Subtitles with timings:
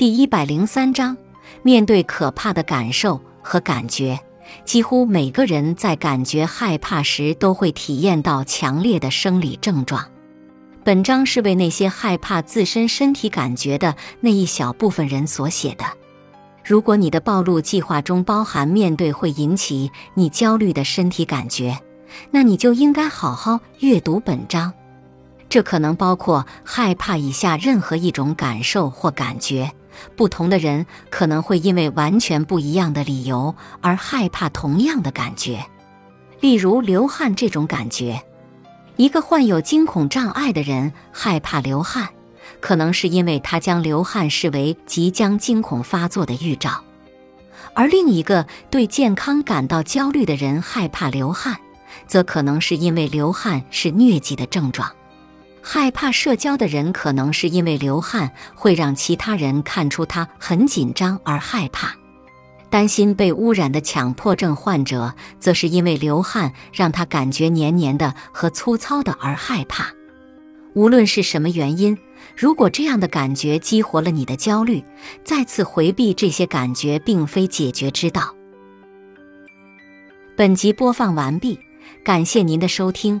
[0.00, 1.14] 第一百零三章，
[1.62, 4.18] 面对可怕的感受和感觉，
[4.64, 10.02] 几乎每个人在感觉害怕时都会体验到强烈的生理症状。
[10.82, 15.84] 本章是为那些害怕自身身体感觉的那一小部分人所写的。
[16.64, 21.78] 如果你的暴露计划中包含面对会引起你焦虑的身体感觉，
[22.30, 24.72] 那你就应该好好阅读本章。
[25.50, 29.70] 这可能包括害怕以下任何一种感受或感觉。
[30.16, 35.64] 不同的人可能会因为完全不一样的理由而害怕同样的感觉。
[36.40, 38.22] 例如，流汗这种感觉，
[38.96, 42.08] 一个患有惊恐障碍的人害怕流汗，
[42.60, 46.82] 可能是因为他将流汗视为即将惊恐发作的预兆；
[47.74, 51.58] 而另一个对健康感到焦虑的人害怕流汗，
[52.06, 54.90] 则可能是因为流汗是疟疾的症状。
[55.62, 61.88] 害怕社交的人，可能是因为流汗会让其他人看出他很紧张而害怕；
[62.70, 69.92] 担心被污染的强迫症患者，则是因为流汗让他感觉黏黏的和粗糙的而害怕。
[70.74, 71.98] 无论是什么原因，
[72.36, 74.84] 如果这样的感觉激活了你的焦虑，
[75.24, 78.34] 再次回避这些感觉并非解决之道。
[80.36, 81.58] 本集播放完毕，
[82.04, 83.20] 感谢您的收听。